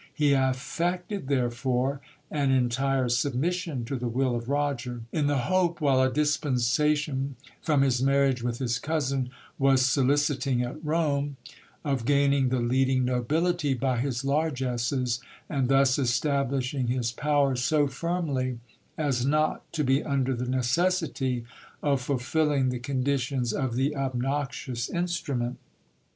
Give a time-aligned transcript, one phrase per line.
[0.11, 2.01] He affected therefore
[2.31, 7.83] an entire submission to the will of Roger, in the hope, while a dispensation from
[7.83, 9.29] his marriage with his cousin
[9.59, 11.37] was soliciting at Rome,
[11.85, 17.85] of gain ing the leading nobility by his largesses, and thus establishing his power so
[17.85, 18.57] firmly,
[18.97, 21.45] as not to be under the necessity
[21.83, 25.57] of fulfilling the conditions of the obnoxious in strument.